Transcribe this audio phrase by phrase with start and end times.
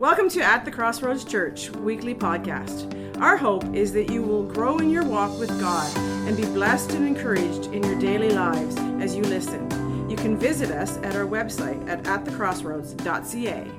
[0.00, 3.20] Welcome to At the Crossroads Church weekly podcast.
[3.20, 5.94] Our hope is that you will grow in your walk with God
[6.26, 10.08] and be blessed and encouraged in your daily lives as you listen.
[10.08, 13.70] You can visit us at our website at atthecrossroads.ca.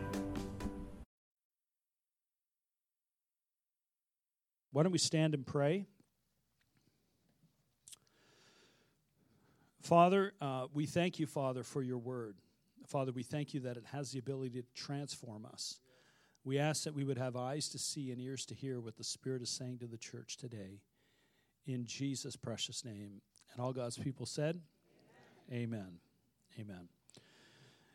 [4.74, 5.88] Why don't we stand and pray?
[9.80, 12.36] Father, uh, we thank you, Father, for your word.
[12.86, 15.80] Father, we thank you that it has the ability to transform us.
[16.44, 19.04] We ask that we would have eyes to see and ears to hear what the
[19.04, 20.82] Spirit is saying to the church today.
[21.68, 23.22] In Jesus' precious name.
[23.54, 24.60] And all God's people said,
[25.52, 26.00] Amen.
[26.60, 26.88] Amen.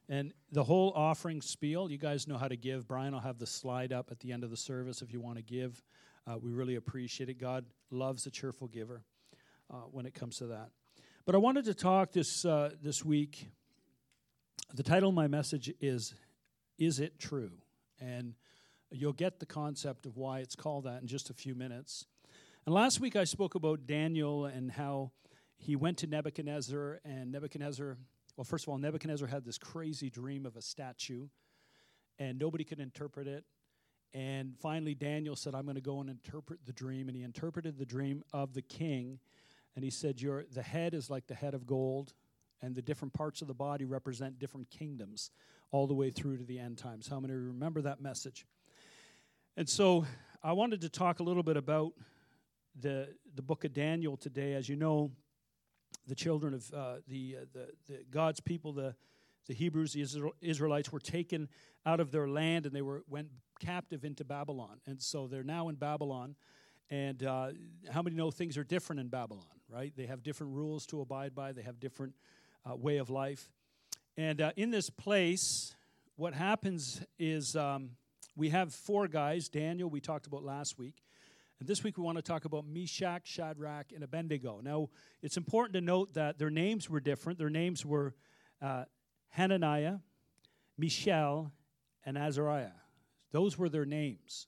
[0.08, 2.86] And the whole offering spiel, you guys know how to give.
[2.86, 5.36] Brian will have the slide up at the end of the service if you want
[5.36, 5.82] to give.
[6.26, 7.40] Uh, we really appreciate it.
[7.40, 9.02] God loves a cheerful giver
[9.70, 10.70] uh, when it comes to that.
[11.24, 13.48] But I wanted to talk this, uh, this week.
[14.74, 16.14] The title of my message is
[16.78, 17.50] Is It True?
[18.00, 18.34] And
[18.90, 22.06] you'll get the concept of why it's called that in just a few minutes.
[22.64, 25.12] And last week I spoke about Daniel and how
[25.56, 27.96] he went to Nebuchadnezzar, and Nebuchadnezzar,
[28.36, 31.28] well, first of all, Nebuchadnezzar had this crazy dream of a statue,
[32.18, 33.44] and nobody could interpret it.
[34.12, 37.08] And finally, Daniel said, I'm going to go and interpret the dream.
[37.08, 39.18] And he interpreted the dream of the king.
[39.74, 42.14] And he said, Your, The head is like the head of gold,
[42.62, 45.30] and the different parts of the body represent different kingdoms
[45.70, 47.08] all the way through to the end times.
[47.08, 48.46] How many remember that message?
[49.56, 50.06] And so
[50.42, 51.92] I wanted to talk a little bit about
[52.78, 54.54] the, the book of Daniel today.
[54.54, 55.10] As you know,
[56.06, 58.94] the children of uh, the, uh, the, the, God's people, the,
[59.46, 61.48] the Hebrews, the Israelites, were taken
[61.84, 63.28] out of their land and they were went
[63.60, 64.80] captive into Babylon.
[64.86, 66.36] And so they're now in Babylon.
[66.90, 67.48] And uh,
[67.90, 69.92] how many know things are different in Babylon, right?
[69.96, 72.14] They have different rules to abide by, they have different
[72.68, 73.50] uh, way of life.
[74.18, 75.74] And uh, in this place,
[76.16, 77.90] what happens is um,
[78.34, 79.50] we have four guys.
[79.50, 81.02] Daniel, we talked about last week.
[81.60, 84.60] And this week we want to talk about Meshach, Shadrach, and Abednego.
[84.62, 84.88] Now,
[85.22, 87.38] it's important to note that their names were different.
[87.38, 88.14] Their names were
[88.62, 88.84] uh,
[89.28, 89.98] Hananiah,
[90.78, 91.52] Mishael,
[92.04, 92.72] and Azariah.
[93.32, 94.46] Those were their names.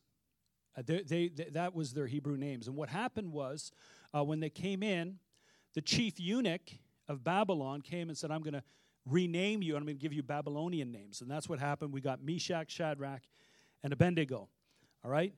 [0.79, 2.69] Uh, they, they, they, that was their Hebrew names.
[2.69, 3.71] And what happened was,
[4.15, 5.19] uh, when they came in,
[5.75, 6.71] the chief eunuch
[7.07, 8.63] of Babylon came and said, I'm going to
[9.11, 11.21] rename you, and I'm going to give you Babylonian names.
[11.21, 11.93] And that's what happened.
[11.93, 13.23] We got Meshach, Shadrach,
[13.83, 14.49] and Abednego.
[15.05, 15.33] All right?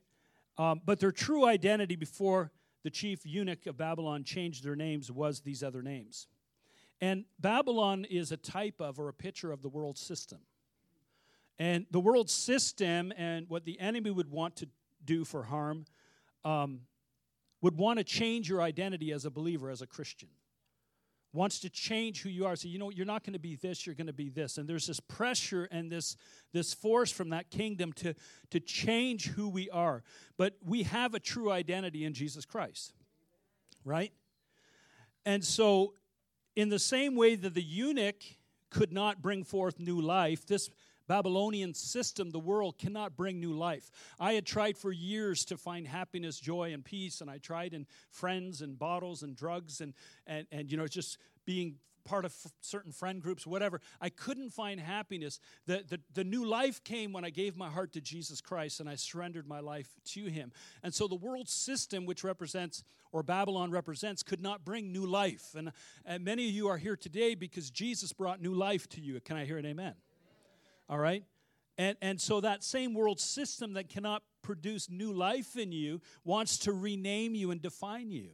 [0.59, 2.51] Um, but their true identity before
[2.83, 6.27] the chief eunuch of Babylon changed their names was these other names.
[7.01, 10.39] And Babylon is a type of or a picture of the world system.
[11.59, 14.69] And the world system and what the enemy would want to
[15.05, 15.85] do for harm
[16.45, 16.81] um,
[17.61, 20.29] would want to change your identity as a believer, as a Christian
[21.33, 22.57] wants to change who you are.
[22.57, 24.59] So, you know, you're not going to be this, you're going to be this.
[24.59, 26.17] And there's this pressure and this,
[26.53, 28.15] this force from that kingdom to,
[28.51, 30.03] to change who we are.
[30.37, 32.95] But we have a true identity in Jesus Christ,
[33.85, 34.13] right?
[35.25, 35.95] And so,
[36.57, 38.23] in the same way that the eunuch
[38.71, 40.71] could not bring forth new life, this
[41.11, 43.91] Babylonian system, the world cannot bring new life.
[44.21, 47.89] I had tried for years to find happiness, joy, and peace, and I tried in
[48.13, 49.93] friends and bottles and drugs and,
[50.29, 53.81] and, and you know, just being part of f- certain friend groups, whatever.
[54.01, 55.41] I couldn't find happiness.
[55.67, 58.89] The, the, the new life came when I gave my heart to Jesus Christ and
[58.89, 60.53] I surrendered my life to Him.
[60.85, 65.57] And so the world system, which represents, or Babylon represents, could not bring new life.
[65.57, 65.73] And,
[66.07, 69.19] and many of you are here today because Jesus brought new life to you.
[69.19, 69.95] Can I hear an amen?
[70.91, 71.25] All right?
[71.79, 76.59] And, and so that same world system that cannot produce new life in you wants
[76.59, 78.31] to rename you and define you.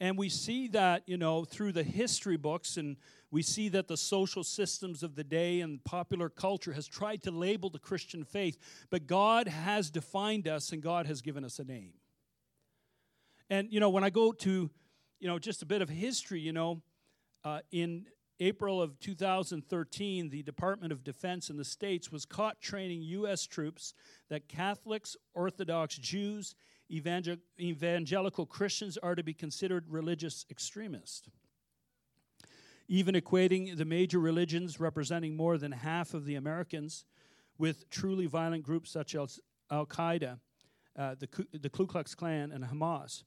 [0.00, 2.96] And we see that, you know, through the history books, and
[3.30, 7.30] we see that the social systems of the day and popular culture has tried to
[7.30, 8.58] label the Christian faith,
[8.90, 11.92] but God has defined us and God has given us a name.
[13.48, 14.70] And, you know, when I go to,
[15.20, 16.82] you know, just a bit of history, you know,
[17.44, 18.06] uh, in
[18.42, 23.46] April of 2013, the Department of Defense in the States was caught training U.S.
[23.46, 23.94] troops
[24.30, 26.56] that Catholics, Orthodox Jews,
[26.90, 31.28] evangel- evangelical Christians are to be considered religious extremists.
[32.88, 37.04] Even equating the major religions representing more than half of the Americans
[37.58, 39.38] with truly violent groups such as
[39.70, 40.40] Al Qaeda,
[40.98, 43.22] uh, the, the Ku Klux Klan, and Hamas.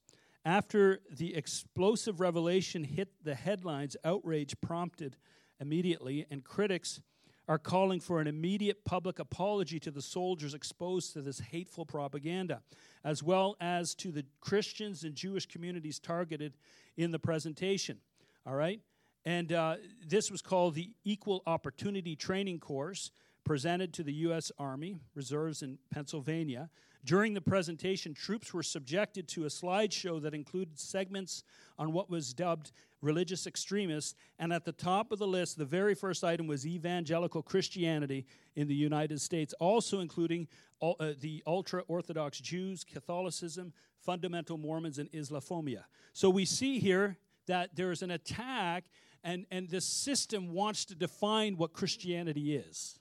[0.45, 5.18] After the explosive revelation hit the headlines, outrage prompted
[5.59, 7.01] immediately, and critics
[7.47, 12.62] are calling for an immediate public apology to the soldiers exposed to this hateful propaganda,
[13.03, 16.57] as well as to the Christians and Jewish communities targeted
[16.95, 17.97] in the presentation.
[18.45, 18.81] All right?
[19.25, 19.77] And uh,
[20.07, 23.09] this was called the Equal Opportunity Training Course,
[23.44, 24.51] presented to the U.S.
[24.59, 26.69] Army Reserves in Pennsylvania.
[27.06, 31.44] During the presentation, troops were subjected to a slideshow that included segments
[31.78, 34.16] on what was dubbed religious extremists.
[34.40, 38.25] And at the top of the list, the very first item was evangelical Christianity
[38.56, 40.48] in the United States, also including
[40.81, 45.84] uh, the ultra Orthodox Jews, Catholicism, fundamental Mormons, and Islamophobia.
[46.13, 48.86] So we see here that there's an attack,
[49.24, 52.98] and, and this system wants to define what Christianity is.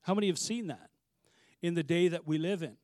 [0.00, 0.88] How many have seen that
[1.60, 2.78] in the day that we live in?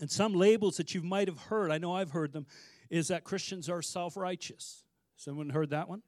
[0.00, 2.46] And some labels that you might have heard, I know I've heard them,
[2.90, 4.84] is that Christians are self righteous.
[5.16, 6.02] Someone heard that one?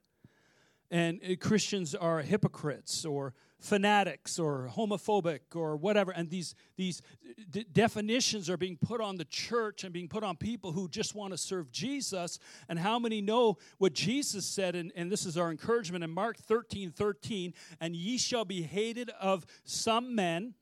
[0.91, 6.11] And uh, Christians are hypocrites or fanatics or homophobic or whatever.
[6.11, 7.01] And these, these
[7.49, 11.15] d- definitions are being put on the church and being put on people who just
[11.15, 12.37] want to serve Jesus.
[12.69, 14.75] And how many know what Jesus said?
[14.75, 17.53] And, and this is our encouragement in Mark 13 13.
[17.79, 20.53] And ye shall be hated of some men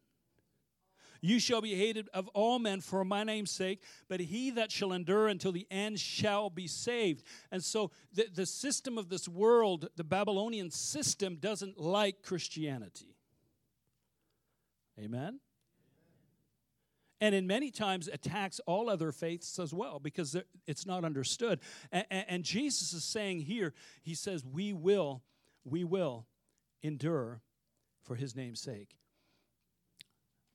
[1.23, 4.91] you shall be hated of all men for my name's sake, but he that shall
[4.91, 7.23] endure until the end shall be saved.
[7.49, 13.15] And so the, the system of this world, the Babylonian system, doesn't like Christianity.
[14.99, 15.39] Amen?
[17.21, 20.35] and in many times attacks all other faiths as well because
[20.67, 21.59] it's not understood
[21.91, 25.23] and, and, jesus is saying here he says we will
[25.63, 26.27] we will
[26.81, 27.41] endure
[28.01, 28.97] for his name's sake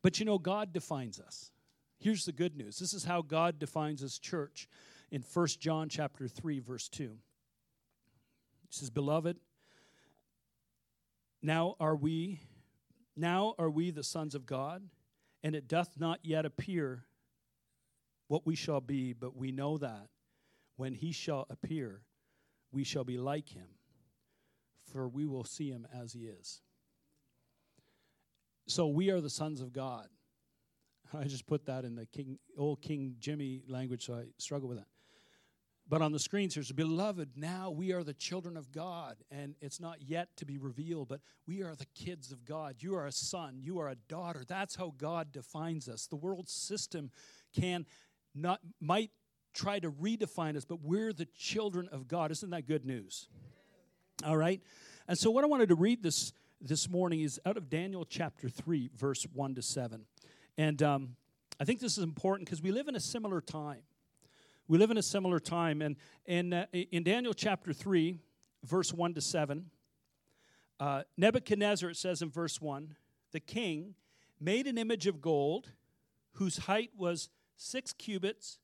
[0.09, 1.51] but you know, God defines us.
[1.99, 2.79] Here's the good news.
[2.79, 4.67] This is how God defines his church
[5.11, 7.11] in 1 John chapter 3 verse 2.
[7.11, 7.19] He
[8.71, 9.39] says, "Beloved,
[11.43, 12.41] now are we
[13.17, 14.89] now are we the sons of God,
[15.43, 17.05] and it doth not yet appear
[18.29, 20.09] what we shall be, but we know that
[20.77, 22.01] when he shall appear,
[22.73, 23.69] we shall be like him,
[24.91, 26.63] for we will see him as he is."
[28.69, 30.09] So we are the sons of God.
[31.15, 34.77] I just put that in the King, old King Jimmy language, so I struggle with
[34.77, 34.89] that.
[35.89, 39.81] But on the screens here's beloved, now we are the children of God, and it's
[39.81, 42.77] not yet to be revealed, but we are the kids of God.
[42.81, 44.45] You are a son, you are a daughter.
[44.47, 46.07] That's how God defines us.
[46.07, 47.11] The world system
[47.59, 47.87] can
[48.35, 49.13] not might
[49.55, 52.31] try to redefine us, but we're the children of God.
[52.33, 53.29] Isn't that good news?
[54.27, 54.61] All right.
[55.09, 58.49] And so what I wanted to read this this morning is out of Daniel chapter
[58.49, 60.05] 3, verse 1 to 7.
[60.57, 61.17] And um,
[61.61, 63.83] I think this is important because we live in a similar time.
[64.67, 65.81] We live in a similar time.
[65.83, 65.97] And,
[66.27, 68.19] and uh, in Daniel chapter 3,
[68.65, 69.71] verse 1 to 7,
[70.81, 72.97] uh, Nebuchadnezzar, it says in verse 1,
[73.33, 73.95] the king
[74.41, 75.73] made an image of gold
[76.33, 78.59] whose height was six cubits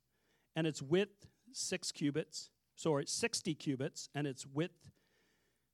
[0.56, 2.50] and its width six cubits.
[2.76, 4.91] Sorry, 60 cubits and its width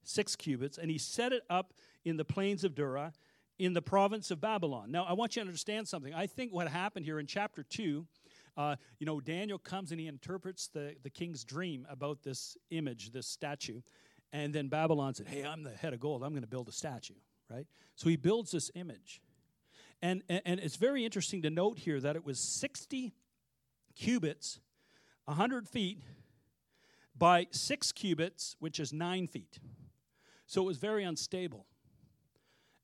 [0.03, 0.79] six cubits.
[0.79, 1.73] And he set it up
[2.05, 3.13] in the plains of Dura
[3.59, 4.91] in the province of Babylon.
[4.91, 6.15] Now, I want you to understand something.
[6.15, 8.07] I think what happened here in chapter 2,
[8.57, 13.13] uh, you know, Daniel comes and he interprets the, the king's dream about this image,
[13.13, 13.83] this statue.
[14.33, 16.23] And then Babylon said, Hey, I'm the head of gold.
[16.23, 17.15] I'm going to build a statue,
[17.51, 17.67] right?
[17.97, 19.21] So he builds this image.
[20.01, 23.13] And, and, and it's very interesting to note here that it was 60
[23.95, 24.61] cubits,
[25.27, 26.03] 100 feet,
[27.15, 29.59] by six cubits, which is nine feet.
[30.51, 31.65] So it was very unstable.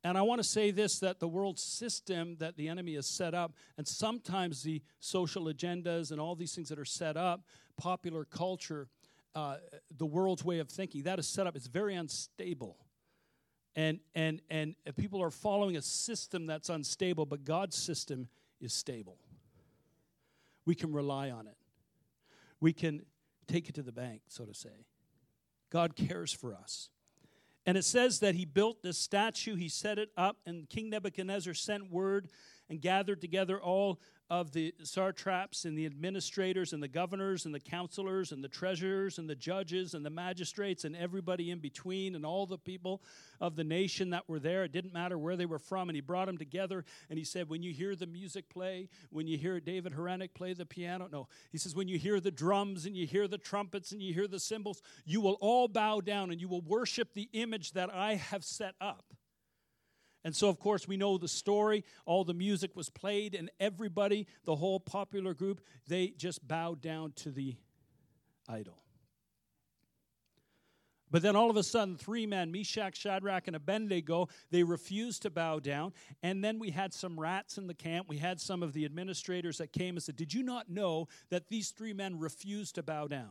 [0.04, 3.34] And I want to say this that the world system that the enemy has set
[3.34, 7.42] up, and sometimes the social agendas and all these things that are set up,
[7.76, 8.86] popular culture,
[9.34, 9.56] uh,
[9.98, 12.76] the world's way of thinking, that is set up, it's very unstable.
[13.74, 18.28] And, and, and people are following a system that's unstable, but God's system
[18.60, 19.18] is stable.
[20.66, 21.56] We can rely on it,
[22.60, 23.02] we can
[23.48, 24.86] take it to the bank, so to say.
[25.68, 26.90] God cares for us.
[27.66, 31.52] And it says that he built this statue, he set it up, and King Nebuchadnezzar
[31.52, 32.28] sent word
[32.68, 37.60] and gathered together all of the satraps and the administrators and the governors and the
[37.60, 42.26] counselors and the treasurers and the judges and the magistrates and everybody in between and
[42.26, 43.00] all the people
[43.40, 44.64] of the nation that were there.
[44.64, 45.88] It didn't matter where they were from.
[45.88, 49.28] And he brought them together and he said, When you hear the music play, when
[49.28, 52.84] you hear David Haranek play the piano, no, he says, When you hear the drums
[52.84, 56.32] and you hear the trumpets and you hear the cymbals, you will all bow down
[56.32, 59.04] and you will worship the image that I have set up.
[60.26, 61.84] And so, of course, we know the story.
[62.04, 67.12] All the music was played, and everybody, the whole popular group, they just bowed down
[67.18, 67.54] to the
[68.48, 68.82] idol.
[71.12, 75.30] But then all of a sudden, three men, Meshach, Shadrach, and Abednego, they refused to
[75.30, 75.92] bow down.
[76.24, 78.08] And then we had some rats in the camp.
[78.08, 81.50] We had some of the administrators that came and said, Did you not know that
[81.50, 83.30] these three men refused to bow down?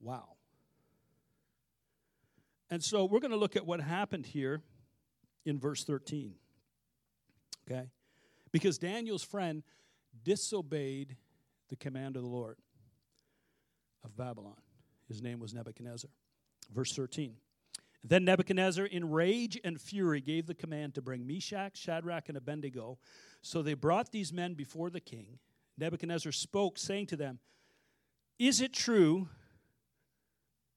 [0.00, 0.30] Wow.
[2.70, 4.62] And so we're going to look at what happened here
[5.48, 6.34] in verse 13.
[7.68, 7.88] Okay?
[8.52, 9.62] Because Daniel's friend
[10.24, 11.16] disobeyed
[11.68, 12.58] the command of the Lord
[14.04, 14.56] of Babylon.
[15.08, 16.10] His name was Nebuchadnezzar.
[16.74, 17.34] Verse 13.
[18.04, 22.98] Then Nebuchadnezzar, in rage and fury, gave the command to bring Meshach, Shadrach, and Abednego.
[23.42, 25.38] So they brought these men before the king.
[25.76, 27.38] Nebuchadnezzar spoke, saying to them,
[28.38, 29.28] Is it true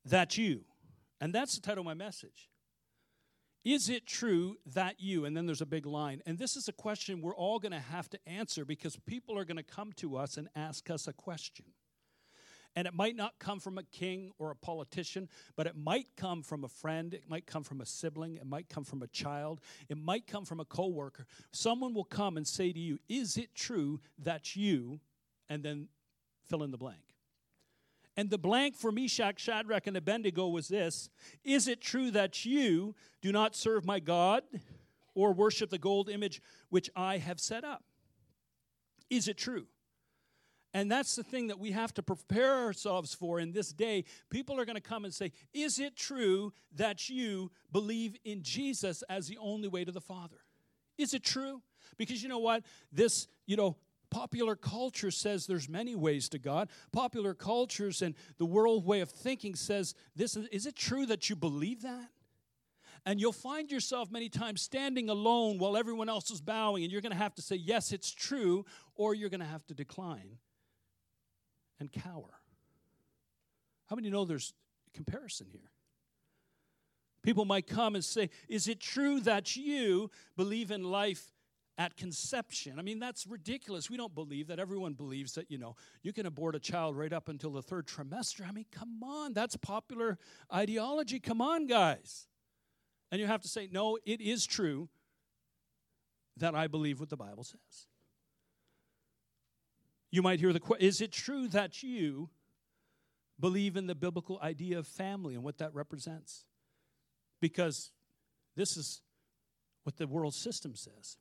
[0.05, 0.61] that you,
[1.19, 2.49] and that's the title of my message,
[3.63, 6.73] is it true that you, and then there's a big line, and this is a
[6.73, 10.17] question we're all going to have to answer because people are going to come to
[10.17, 11.65] us and ask us a question.
[12.75, 15.27] And it might not come from a king or a politician,
[15.57, 18.69] but it might come from a friend, it might come from a sibling, it might
[18.69, 21.27] come from a child, it might come from a coworker.
[21.51, 25.01] Someone will come and say to you, "Is it true that you?"
[25.49, 25.89] and then
[26.45, 27.10] fill in the blank.
[28.17, 31.09] And the blank for Meshach, Shadrach, and Abednego was this
[31.43, 34.43] Is it true that you do not serve my God
[35.13, 37.83] or worship the gold image which I have set up?
[39.09, 39.67] Is it true?
[40.73, 44.05] And that's the thing that we have to prepare ourselves for in this day.
[44.29, 49.03] People are going to come and say, Is it true that you believe in Jesus
[49.09, 50.37] as the only way to the Father?
[50.97, 51.61] Is it true?
[51.97, 52.63] Because you know what?
[52.91, 53.75] This, you know,
[54.11, 56.69] popular culture says there's many ways to God.
[56.91, 60.35] Popular cultures and the world way of thinking says this.
[60.35, 62.09] Is it true that you believe that?
[63.05, 67.01] And you'll find yourself many times standing alone while everyone else is bowing, and you're
[67.01, 68.63] going to have to say, Yes, it's true,
[68.93, 70.37] or you're going to have to decline
[71.79, 72.39] and cower.
[73.89, 74.53] How many know there's
[74.93, 75.71] comparison here?
[77.23, 81.31] People might come and say, Is it true that you believe in life
[81.77, 82.77] at conception?
[82.77, 83.89] I mean, that's ridiculous.
[83.89, 84.59] We don't believe that.
[84.59, 87.87] Everyone believes that, you know, you can abort a child right up until the third
[87.87, 88.47] trimester.
[88.47, 89.33] I mean, come on.
[89.33, 90.17] That's popular
[90.53, 91.19] ideology.
[91.19, 92.27] Come on, guys.
[93.11, 94.89] And you have to say, No, it is true
[96.37, 97.87] that I believe what the Bible says.
[100.11, 102.29] You might hear the question Is it true that you
[103.39, 106.45] believe in the biblical idea of family and what that represents?
[107.39, 107.91] Because
[108.55, 109.01] this is
[109.83, 111.17] what the world system says.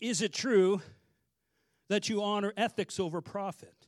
[0.00, 0.82] Is it true
[1.88, 3.84] that you honor ethics over profit?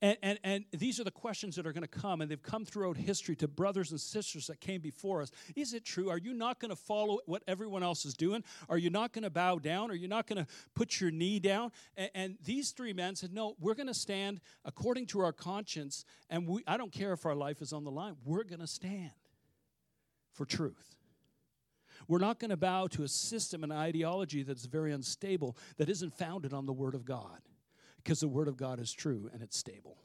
[0.00, 2.64] And, and, and these are the questions that are going to come, and they've come
[2.64, 5.32] throughout history to brothers and sisters that came before us.
[5.56, 6.08] Is it true?
[6.08, 8.44] Are you not going to follow what everyone else is doing?
[8.68, 9.90] Are you not going to bow down?
[9.90, 11.72] Are you not going to put your knee down?
[11.96, 16.04] And, and these three men said, No, we're going to stand according to our conscience,
[16.30, 18.14] and we, I don't care if our life is on the line.
[18.24, 19.10] We're going to stand
[20.32, 20.96] for truth.
[22.06, 26.14] We're not going to bow to a system and ideology that's very unstable, that isn't
[26.14, 27.40] founded on the Word of God
[27.96, 29.98] because the Word of God is true and it's stable.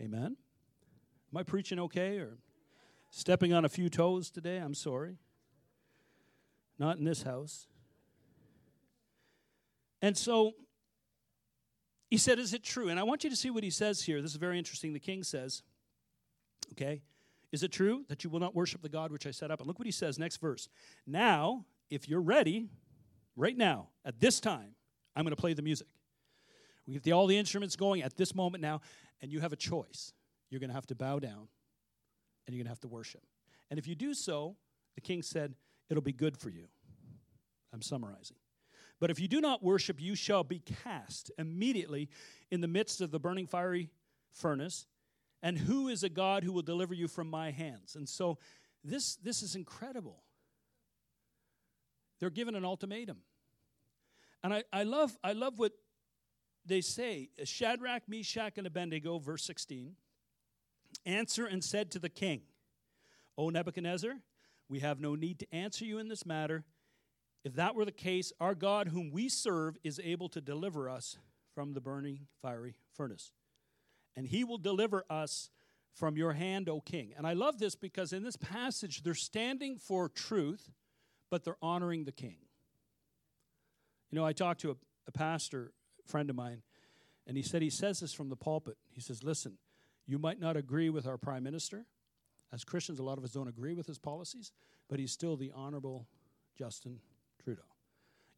[0.00, 0.36] Amen?
[1.32, 2.38] Am I preaching okay or
[3.10, 4.58] stepping on a few toes today?
[4.58, 5.16] I'm sorry.
[6.78, 7.66] Not in this house.
[10.02, 10.52] And so
[12.10, 12.88] he said, Is it true?
[12.88, 14.20] And I want you to see what he says here.
[14.20, 14.92] This is very interesting.
[14.92, 15.62] The king says,
[16.72, 17.02] Okay,
[17.54, 19.60] is it true that you will not worship the God which I set up?
[19.60, 20.68] And look what he says, next verse.
[21.06, 22.66] Now, if you're ready,
[23.36, 24.74] right now, at this time,
[25.14, 25.86] I'm going to play the music.
[26.88, 28.80] We get all the instruments going at this moment now,
[29.22, 30.12] and you have a choice.
[30.50, 31.46] You're going to have to bow down,
[32.46, 33.22] and you're going to have to worship.
[33.70, 34.56] And if you do so,
[34.96, 35.54] the king said,
[35.88, 36.66] it'll be good for you.
[37.72, 38.36] I'm summarizing.
[38.98, 42.08] But if you do not worship, you shall be cast immediately
[42.50, 43.90] in the midst of the burning fiery
[44.32, 44.86] furnace.
[45.44, 47.96] And who is a God who will deliver you from my hands?
[47.96, 48.38] And so
[48.82, 50.22] this, this is incredible.
[52.18, 53.18] They're given an ultimatum.
[54.42, 55.72] And I, I, love, I love what
[56.64, 59.96] they say, Shadrach, Meshach, and Abednego, verse 16,
[61.04, 62.40] answer and said to the king,
[63.36, 64.14] O Nebuchadnezzar,
[64.70, 66.64] we have no need to answer you in this matter.
[67.44, 71.18] If that were the case, our God, whom we serve, is able to deliver us
[71.54, 73.32] from the burning fiery furnace.
[74.16, 75.50] And he will deliver us
[75.94, 77.12] from your hand, O king.
[77.16, 80.70] And I love this because in this passage, they're standing for truth,
[81.30, 82.36] but they're honoring the king.
[84.10, 84.76] You know, I talked to a,
[85.08, 85.72] a pastor
[86.06, 86.62] friend of mine,
[87.26, 88.76] and he said he says this from the pulpit.
[88.90, 89.58] He says, Listen,
[90.06, 91.86] you might not agree with our prime minister.
[92.52, 94.52] As Christians, a lot of us don't agree with his policies,
[94.88, 96.06] but he's still the honorable
[96.56, 97.00] Justin
[97.42, 97.62] Trudeau.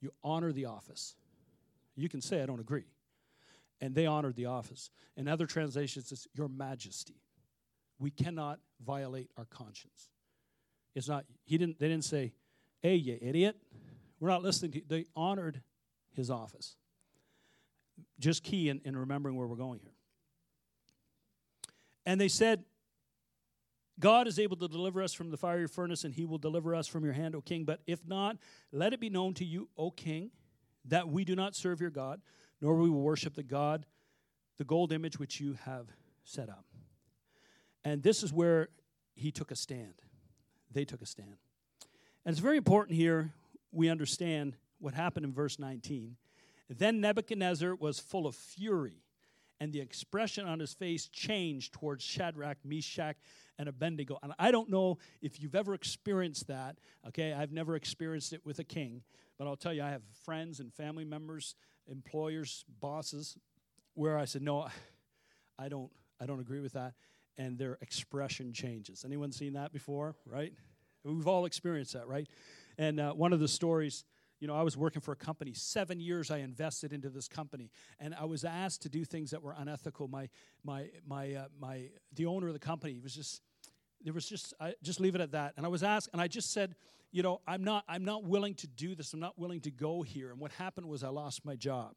[0.00, 1.16] You honor the office.
[1.96, 2.84] You can say, I don't agree.
[3.80, 4.90] And they honored the office.
[5.16, 7.20] In other translations, it's Your Majesty.
[7.98, 10.10] We cannot violate our conscience.
[10.94, 12.32] It's not, he didn't, they didn't say,
[12.80, 13.56] Hey, you idiot.
[14.20, 14.84] We're not listening to you.
[14.88, 15.60] They honored
[16.14, 16.76] his office
[18.18, 19.92] just key in, in remembering where we're going here.
[22.04, 22.64] And they said,
[23.98, 26.86] God is able to deliver us from the fiery furnace, and he will deliver us
[26.86, 27.64] from your hand, O king.
[27.64, 28.36] But if not,
[28.70, 30.30] let it be known to you, O king,
[30.84, 32.20] that we do not serve your God,
[32.60, 33.86] nor will we worship the God,
[34.58, 35.86] the gold image which you have
[36.24, 36.64] set up.
[37.84, 38.68] And this is where
[39.14, 39.94] he took a stand.
[40.72, 41.36] They took a stand.
[42.24, 43.32] And it's very important here
[43.72, 46.16] we understand what happened in verse 19.
[46.68, 49.02] Then Nebuchadnezzar was full of fury,
[49.60, 53.16] and the expression on his face changed towards Shadrach, Meshach,
[53.58, 54.18] and Abednego.
[54.22, 56.76] And I don't know if you've ever experienced that.
[57.08, 59.02] Okay, I've never experienced it with a king,
[59.38, 61.54] but I'll tell you, I have friends and family members,
[61.90, 63.36] employers, bosses,
[63.94, 64.68] where I said, no,
[65.58, 65.90] I don't,
[66.20, 66.94] I don't agree with that,
[67.38, 69.04] and their expression changes.
[69.04, 70.16] Anyone seen that before?
[70.26, 70.52] Right?
[71.04, 72.28] We've all experienced that, right?
[72.78, 74.04] And uh, one of the stories
[74.40, 75.54] you know, I was working for a company.
[75.54, 79.42] Seven years I invested into this company, and I was asked to do things that
[79.42, 80.08] were unethical.
[80.08, 80.28] My,
[80.62, 83.40] my, my, uh, my, the owner of the company was just,
[84.06, 85.54] there was just, I just leave it at that.
[85.56, 86.76] And I was asked, and I just said,
[87.10, 89.12] you know, I'm not, I'm not willing to do this.
[89.12, 90.30] I'm not willing to go here.
[90.30, 91.94] And what happened was I lost my job.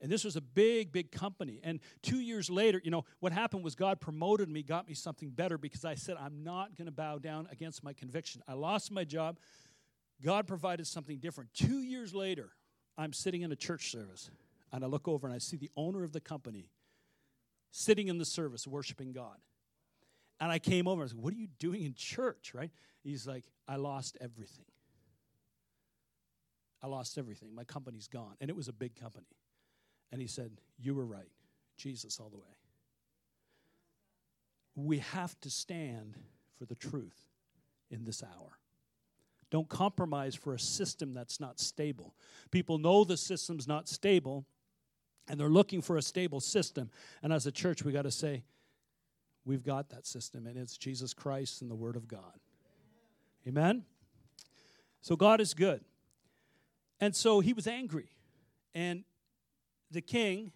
[0.00, 1.60] And this was a big, big company.
[1.62, 5.28] And two years later, you know, what happened was God promoted me, got me something
[5.28, 8.42] better because I said, I'm not going to bow down against my conviction.
[8.48, 9.38] I lost my job.
[10.22, 11.52] God provided something different.
[11.52, 12.50] Two years later,
[12.96, 14.30] I'm sitting in a church service
[14.72, 16.70] and I look over and I see the owner of the company
[17.70, 19.36] sitting in the service worshiping God.
[20.40, 22.52] And I came over I said, What are you doing in church?
[22.54, 22.70] Right?
[23.02, 24.64] He's like, I lost everything.
[26.82, 27.54] I lost everything.
[27.54, 28.34] My company's gone.
[28.40, 29.26] And it was a big company.
[30.12, 31.30] And he said, You were right.
[31.76, 32.42] Jesus all the way.
[34.74, 36.16] We have to stand
[36.58, 37.26] for the truth
[37.90, 38.58] in this hour.
[39.50, 42.14] Don't compromise for a system that's not stable.
[42.50, 44.44] People know the system's not stable,
[45.28, 46.90] and they're looking for a stable system.
[47.22, 48.42] And as a church, we got to say,
[49.46, 52.40] we've got that system, and it's Jesus Christ and the Word of God.
[53.48, 53.84] Amen?
[55.00, 55.82] So God is good.
[57.00, 58.10] And so he was angry.
[58.74, 59.04] And
[59.90, 60.52] the king,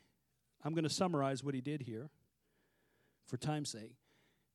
[0.65, 2.11] I'm going to summarize what he did here
[3.27, 3.95] for time's sake.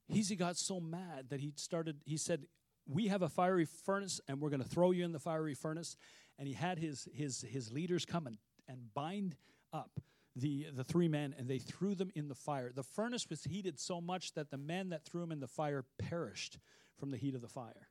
[0.07, 2.45] He's, he got so mad that he started, he said,
[2.87, 5.95] we have a fiery furnace and we're going to throw you in the fiery furnace
[6.37, 9.35] and he had his his his leaders come and, and bind
[9.73, 9.99] up
[10.35, 12.71] the the three men and they threw them in the fire.
[12.73, 15.85] The furnace was heated so much that the men that threw him in the fire
[15.97, 16.57] perished
[16.97, 17.87] from the heat of the fire.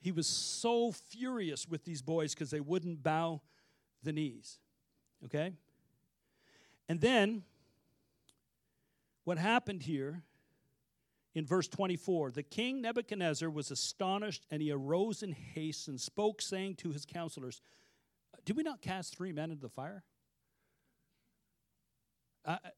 [0.00, 3.40] He was so furious with these boys because they wouldn't bow
[4.02, 4.58] the knees
[5.24, 5.52] okay?
[6.88, 7.42] And then
[9.24, 10.22] what happened here
[11.34, 16.42] in verse 24 the king Nebuchadnezzar was astonished and he arose in haste and spoke,
[16.42, 17.60] saying to his counselors,
[18.44, 20.04] Did we not cast three men into the fire?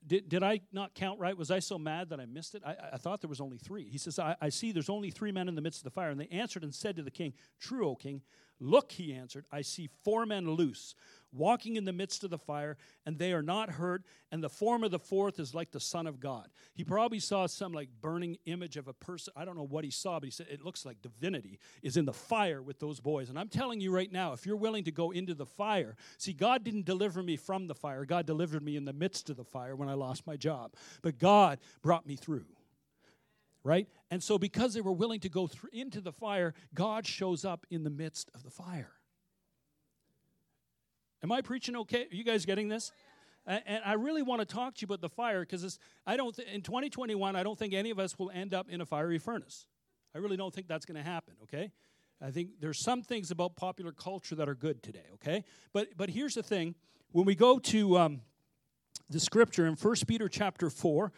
[0.07, 1.37] Did, did I not count right?
[1.37, 2.62] Was I so mad that I missed it?
[2.64, 3.88] I, I thought there was only three.
[3.88, 6.11] He says, I, I see there's only three men in the midst of the fire.
[6.11, 8.22] And they answered and said to the king, True, O king.
[8.61, 10.94] Look, he answered, I see four men loose
[11.33, 14.85] walking in the midst of the fire, and they are not hurt, and the form
[14.85, 16.49] of the fourth is like the Son of God.
[16.75, 19.33] He probably saw some like burning image of a person.
[19.37, 22.05] I don't know what he saw, but he said it looks like divinity is in
[22.05, 23.29] the fire with those boys.
[23.29, 26.33] And I'm telling you right now, if you're willing to go into the fire, see,
[26.33, 29.44] God didn't deliver me from the fire, God delivered me in the midst of the
[29.44, 30.75] fire when I lost my job.
[31.03, 32.47] But God brought me through
[33.68, 33.87] right?
[34.11, 37.66] And so, because they were willing to go through, into the fire, God shows up
[37.70, 38.92] in the midst of the fire.
[41.22, 42.07] Am I preaching okay?
[42.11, 42.92] Are you guys getting this?
[43.46, 46.48] And I really want to talk to you about the fire because I don't th-
[46.48, 49.66] in 2021 I don't think any of us will end up in a fiery furnace.
[50.14, 51.35] I really don't think that's going to happen.
[51.44, 51.70] Okay,
[52.22, 55.07] I think there's some things about popular culture that are good today.
[55.14, 56.74] Okay, but but here's the thing:
[57.12, 58.20] when we go to um,
[59.11, 61.12] the scripture in 1 Peter chapter 4,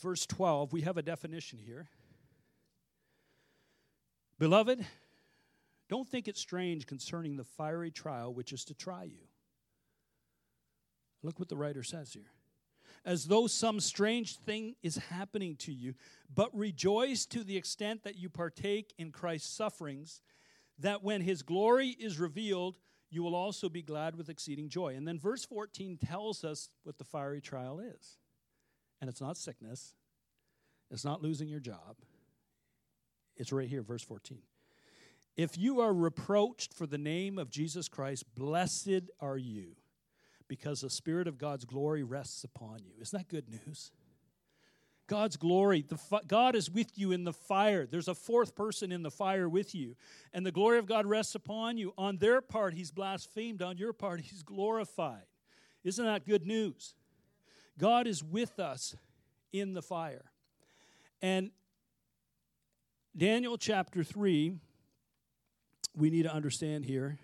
[0.00, 1.88] verse 12, we have a definition here.
[4.44, 4.84] Beloved,
[5.88, 9.22] don't think it strange concerning the fiery trial which is to try you
[11.22, 12.30] Look what the writer says here.
[13.06, 15.94] As though some strange thing is happening to you,
[16.34, 20.20] but rejoice to the extent that you partake in Christ's sufferings,
[20.78, 22.76] that when his glory is revealed,
[23.08, 24.94] you will also be glad with exceeding joy.
[24.94, 28.18] And then verse 14 tells us what the fiery trial is.
[29.00, 29.94] And it's not sickness,
[30.90, 31.96] it's not losing your job.
[33.36, 34.38] It's right here, verse 14.
[35.36, 39.76] If you are reproached for the name of Jesus Christ, blessed are you
[40.46, 42.92] because the Spirit of God's glory rests upon you.
[43.00, 43.90] Isn't that good news?
[45.06, 47.86] God's glory, the God is with you in the fire.
[47.86, 49.96] There's a fourth person in the fire with you.
[50.32, 51.92] And the glory of God rests upon you.
[51.98, 53.60] On their part, He's blasphemed.
[53.60, 55.26] On your part, He's glorified.
[55.82, 56.94] Isn't that good news?
[57.78, 58.96] God is with us
[59.52, 60.24] in the fire.
[61.20, 61.50] And
[63.16, 64.56] Daniel chapter 3,
[65.96, 67.16] we need to understand here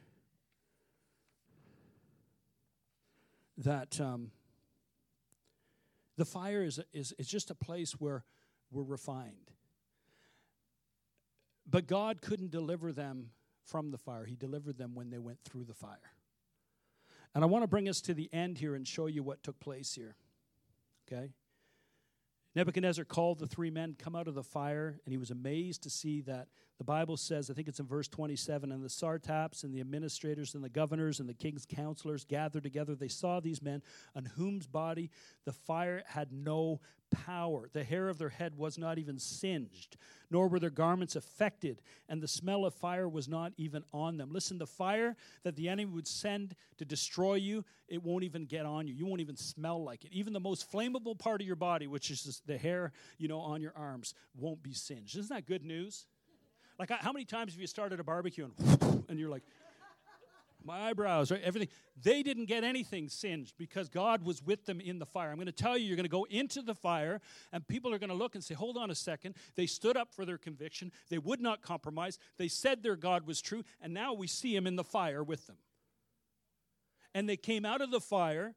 [3.58, 4.30] that um,
[6.16, 8.22] the fire is, is, is just a place where
[8.70, 9.50] we're refined.
[11.68, 13.30] But God couldn't deliver them
[13.64, 16.14] from the fire, He delivered them when they went through the fire.
[17.34, 19.58] And I want to bring us to the end here and show you what took
[19.58, 20.14] place here.
[21.10, 21.30] Okay?
[22.54, 25.90] Nebuchadnezzar called the three men come out of the fire, and he was amazed to
[25.90, 26.48] see that
[26.80, 30.54] the Bible says, I think it's in verse 27, and the satraps and the administrators
[30.54, 32.94] and the governors and the king's counselors gathered together.
[32.94, 33.82] They saw these men
[34.16, 35.10] on whose body
[35.44, 37.68] the fire had no power.
[37.70, 39.98] The hair of their head was not even singed,
[40.30, 44.30] nor were their garments affected, and the smell of fire was not even on them.
[44.32, 48.64] Listen, the fire that the enemy would send to destroy you, it won't even get
[48.64, 48.94] on you.
[48.94, 50.14] You won't even smell like it.
[50.14, 53.60] Even the most flammable part of your body, which is the hair, you know, on
[53.60, 55.18] your arms, won't be singed.
[55.18, 56.06] Isn't that good news?
[56.80, 59.42] Like, how many times have you started a barbecue and, and you're like,
[60.64, 61.40] my eyebrows, right?
[61.42, 61.68] Everything.
[62.02, 65.30] They didn't get anything singed because God was with them in the fire.
[65.30, 67.20] I'm going to tell you, you're going to go into the fire,
[67.52, 69.34] and people are going to look and say, Hold on a second.
[69.56, 70.90] They stood up for their conviction.
[71.10, 72.18] They would not compromise.
[72.38, 75.46] They said their God was true, and now we see him in the fire with
[75.46, 75.56] them.
[77.14, 78.54] And they came out of the fire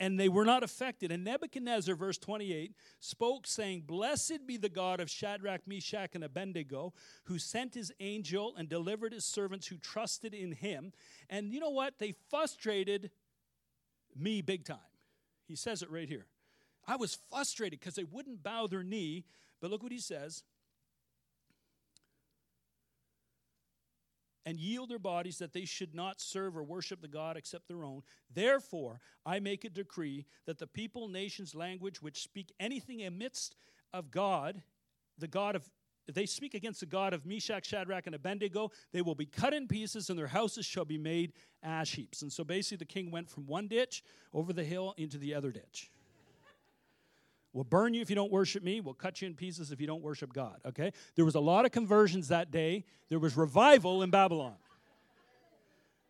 [0.00, 1.12] and they were not affected.
[1.12, 6.92] And Nebuchadnezzar, verse 28, spoke, saying, Blessed be the God of Shadrach, Meshach, and Abednego,
[7.24, 10.92] who sent his angel and delivered his servants who trusted in him.
[11.30, 11.98] And you know what?
[11.98, 13.10] They frustrated
[14.16, 14.78] me big time.
[15.46, 16.26] He says it right here.
[16.86, 19.24] I was frustrated because they wouldn't bow their knee.
[19.60, 20.42] But look what he says
[24.46, 27.84] and yield their bodies that they should not serve or worship the God except their
[27.84, 28.02] own.
[28.32, 33.56] Therefore, I make a decree that the people, nations, language which speak anything amidst
[33.92, 34.62] of God,
[35.18, 35.68] the God of
[36.12, 39.66] they speak against the God of Meshach, Shadrach, and Abednego, they will be cut in
[39.66, 42.20] pieces, and their houses shall be made ash heaps.
[42.20, 44.02] And so basically, the king went from one ditch
[44.34, 45.90] over the hill into the other ditch.
[47.54, 48.80] We'll burn you if you don't worship me.
[48.80, 50.60] We'll cut you in pieces if you don't worship God.
[50.66, 50.92] Okay?
[51.14, 52.84] There was a lot of conversions that day.
[53.08, 54.56] There was revival in Babylon.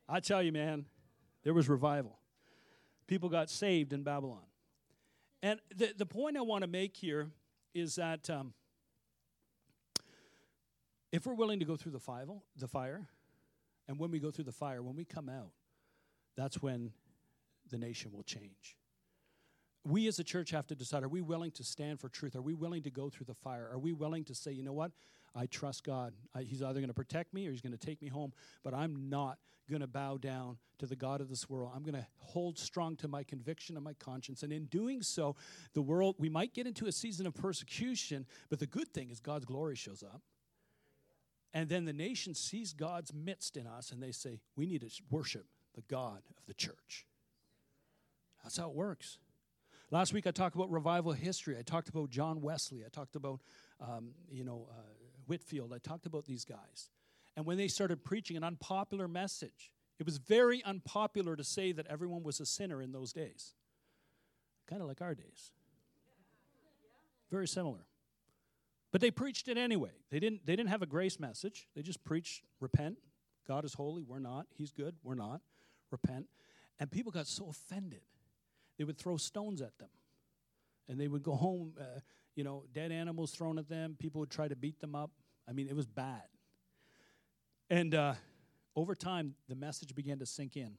[0.08, 0.86] I tell you, man,
[1.42, 2.18] there was revival.
[3.06, 4.40] People got saved in Babylon.
[5.42, 7.28] And the, the point I want to make here
[7.74, 8.54] is that um,
[11.12, 13.06] if we're willing to go through the, five, the fire,
[13.86, 15.50] and when we go through the fire, when we come out,
[16.38, 16.92] that's when
[17.70, 18.76] the nation will change
[19.84, 22.36] we as a church have to decide are we willing to stand for truth?
[22.36, 23.68] Are we willing to go through the fire?
[23.70, 24.92] Are we willing to say, you know what?
[25.34, 26.14] I trust God.
[26.34, 28.72] I, he's either going to protect me or he's going to take me home, but
[28.72, 31.72] I'm not going to bow down to the God of this world.
[31.74, 34.42] I'm going to hold strong to my conviction and my conscience.
[34.42, 35.36] And in doing so,
[35.72, 39.20] the world, we might get into a season of persecution, but the good thing is
[39.20, 40.22] God's glory shows up.
[41.52, 44.90] And then the nation sees God's midst in us and they say, we need to
[45.10, 47.06] worship the God of the church.
[48.42, 49.18] That's how it works.
[49.94, 51.56] Last week I talked about revival history.
[51.56, 52.82] I talked about John Wesley.
[52.84, 53.38] I talked about,
[53.80, 54.82] um, you know, uh,
[55.26, 55.72] Whitefield.
[55.72, 56.90] I talked about these guys.
[57.36, 61.86] And when they started preaching an unpopular message, it was very unpopular to say that
[61.86, 63.54] everyone was a sinner in those days.
[64.68, 65.52] Kind of like our days.
[67.30, 67.86] Very similar.
[68.90, 69.92] But they preached it anyway.
[70.10, 71.68] They didn't, they didn't have a grace message.
[71.76, 72.98] They just preached repent.
[73.46, 74.02] God is holy.
[74.02, 74.46] We're not.
[74.58, 74.96] He's good.
[75.04, 75.40] We're not.
[75.92, 76.26] Repent.
[76.80, 78.00] And people got so offended
[78.78, 79.88] they would throw stones at them.
[80.88, 82.00] And they would go home, uh,
[82.34, 83.96] you know, dead animals thrown at them.
[83.98, 85.10] People would try to beat them up.
[85.48, 86.22] I mean, it was bad.
[87.70, 88.14] And uh,
[88.76, 90.76] over time, the message began to sink in.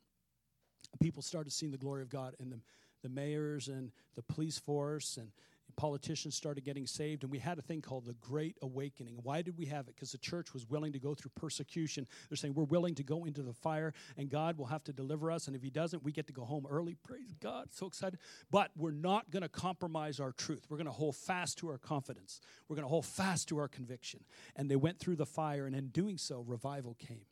[1.02, 2.60] People started seeing the glory of God, and the,
[3.02, 5.32] the mayors and the police force and
[5.76, 9.20] politicians started getting saved, and we had a thing called the Great Awakening.
[9.24, 9.96] Why did we have it?
[9.96, 12.08] Because the church was willing to go through persecution.
[12.30, 15.32] They're saying, We're willing to go into the fire, and God will have to deliver
[15.32, 15.48] us.
[15.48, 16.96] And if He doesn't, we get to go home early.
[16.96, 17.68] Praise God.
[17.72, 18.20] So excited.
[18.52, 20.66] But we're not going to compromise our truth.
[20.70, 22.40] We're going to hold fast to our confidence.
[22.68, 24.22] We're going to hold fast to our conviction.
[24.56, 27.26] And they went through the fire, and in doing so, revival came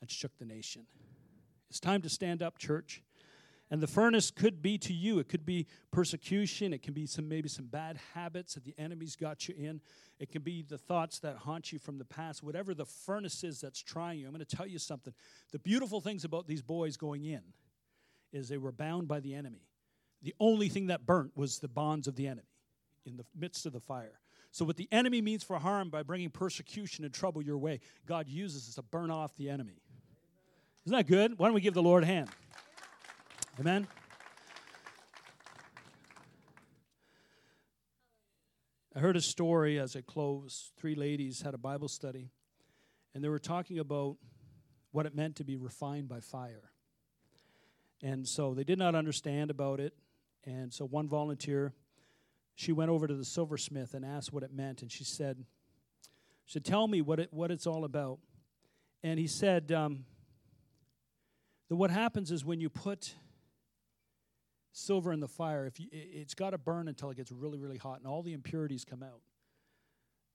[0.00, 0.86] and shook the nation.
[1.70, 3.02] It's time to stand up, church.
[3.70, 5.18] And the furnace could be to you.
[5.18, 6.72] It could be persecution.
[6.72, 9.80] It can be some maybe some bad habits that the enemy's got you in.
[10.20, 12.42] It can be the thoughts that haunt you from the past.
[12.42, 14.26] Whatever the furnace is that's trying you.
[14.26, 15.12] I'm going to tell you something.
[15.50, 17.42] The beautiful things about these boys going in
[18.32, 19.66] is they were bound by the enemy.
[20.22, 22.48] The only thing that burnt was the bonds of the enemy
[23.04, 24.20] in the midst of the fire.
[24.52, 28.28] So, what the enemy means for harm by bringing persecution and trouble your way, God
[28.28, 29.82] uses to burn off the enemy.
[30.86, 31.38] Isn't that good?
[31.38, 32.30] Why don't we give the Lord a hand?
[33.58, 33.86] Amen?
[38.94, 40.72] I heard a story as I closed.
[40.76, 42.28] Three ladies had a Bible study,
[43.14, 44.18] and they were talking about
[44.90, 46.70] what it meant to be refined by fire.
[48.02, 49.94] And so they did not understand about it.
[50.44, 51.72] And so one volunteer,
[52.56, 54.82] she went over to the silversmith and asked what it meant.
[54.82, 55.46] And she said,
[56.44, 58.18] she said, Tell me what, it, what it's all about.
[59.02, 60.04] And he said, um,
[61.70, 63.14] that what happens is when you put
[64.76, 67.78] silver in the fire, if you, it's got to burn until it gets really, really
[67.78, 69.20] hot and all the impurities come out.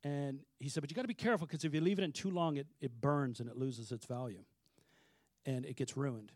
[0.04, 2.12] And he said, but you got to be careful because if you leave it in
[2.12, 4.44] too long, it, it burns and it loses its value
[5.46, 6.32] and it gets ruined.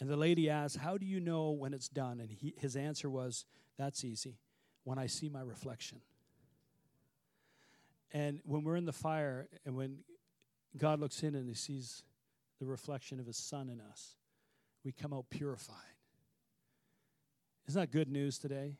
[0.00, 2.20] And the lady asked, How do you know when it's done?
[2.20, 3.44] And he, his answer was,
[3.76, 4.38] That's easy.
[4.84, 6.00] When I see my reflection.
[8.12, 9.98] And when we're in the fire and when
[10.76, 12.02] God looks in and he sees
[12.58, 14.16] the reflection of his son in us,
[14.84, 15.76] we come out purified.
[17.68, 18.76] Isn't that good news today?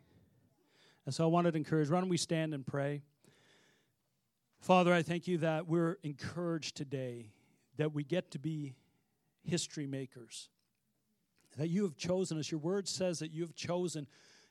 [1.07, 3.03] And so I wanted to encourage, why don't we stand and pray?
[4.61, 7.31] Father, I thank you that we're encouraged today
[7.79, 8.75] that we get to be
[9.43, 10.51] history makers
[11.57, 12.51] that you have chosen us.
[12.51, 14.07] Your word says that you have chosen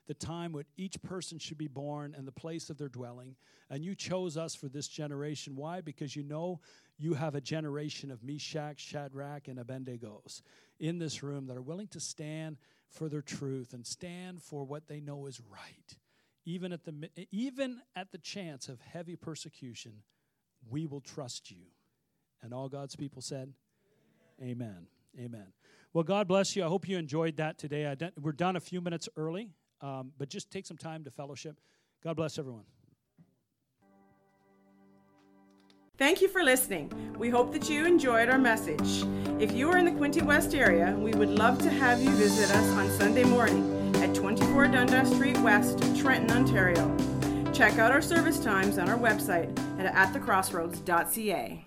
[0.06, 3.36] the time when each person should be born and the place of their dwelling.
[3.70, 5.54] And you chose us for this generation.
[5.54, 5.80] Why?
[5.80, 6.60] Because you know
[6.98, 10.42] you have a generation of Meshach, Shadrach, and Abednego's
[10.78, 12.58] in this room that are willing to stand
[12.90, 15.96] for their truth and stand for what they know is right.
[16.44, 20.02] Even at the, even at the chance of heavy persecution,
[20.68, 21.66] we will trust you.
[22.42, 23.52] And all God's people said,
[24.40, 24.52] Amen.
[24.52, 24.86] Amen.
[25.18, 25.46] Amen.
[25.92, 26.64] Well, God bless you.
[26.64, 27.94] I hope you enjoyed that today.
[28.20, 29.50] we're done a few minutes early,
[29.80, 31.60] um, but just take some time to fellowship.
[32.02, 32.64] God bless everyone.
[36.00, 36.90] Thank you for listening.
[37.18, 39.04] We hope that you enjoyed our message.
[39.38, 42.50] If you are in the Quinte West area, we would love to have you visit
[42.56, 46.96] us on Sunday morning at 24 Dundas Street West, Trenton, Ontario.
[47.52, 51.66] Check out our service times on our website at atthecrossroads.ca.